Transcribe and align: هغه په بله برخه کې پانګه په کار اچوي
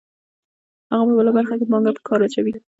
هغه 0.93 1.03
په 1.07 1.13
بله 1.17 1.31
برخه 1.37 1.53
کې 1.59 1.65
پانګه 1.71 1.91
په 1.95 2.01
کار 2.07 2.19
اچوي 2.25 2.53